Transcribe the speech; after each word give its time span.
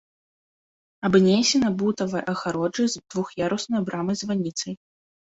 Абнесена 1.09 1.67
бутавай 1.81 2.23
агароджай 2.33 2.87
з 2.93 3.01
двух'яруснай 3.15 3.81
брамай-званіцай. 3.91 4.73